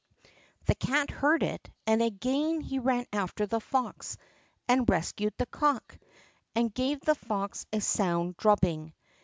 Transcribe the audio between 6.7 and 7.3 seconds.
gave the